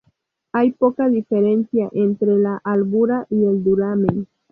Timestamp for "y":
3.29-3.45